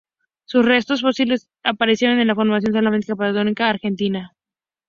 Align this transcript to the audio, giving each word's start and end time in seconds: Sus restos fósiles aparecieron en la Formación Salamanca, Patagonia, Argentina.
Sus 0.45 0.65
restos 0.65 1.01
fósiles 1.01 1.47
aparecieron 1.63 2.19
en 2.19 2.25
la 2.25 2.33
Formación 2.33 2.73
Salamanca, 2.73 3.15
Patagonia, 3.15 3.53
Argentina. 3.69 4.35